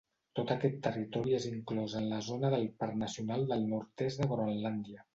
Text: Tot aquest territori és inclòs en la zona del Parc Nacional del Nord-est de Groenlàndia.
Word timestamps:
Tot 0.37 0.53
aquest 0.53 0.79
territori 0.87 1.35
és 1.41 1.45
inclòs 1.51 1.95
en 2.01 2.09
la 2.15 2.23
zona 2.31 2.53
del 2.57 2.67
Parc 2.83 2.99
Nacional 3.05 3.49
del 3.55 3.71
Nord-est 3.71 4.25
de 4.27 4.33
Groenlàndia. 4.37 5.09